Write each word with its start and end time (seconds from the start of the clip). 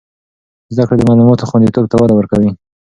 زده 0.75 0.83
کړه 0.87 0.95
د 0.97 1.01
معلوماتو 1.09 1.47
خوندیتوب 1.49 1.85
ته 1.91 1.95
وده 2.01 2.13
ورکوي. 2.15 2.51